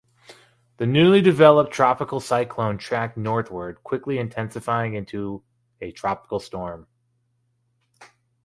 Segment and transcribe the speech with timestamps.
[0.77, 5.43] The newly developed tropical cyclone tracked northward, quickly intensifying into
[5.79, 6.87] a tropical storm.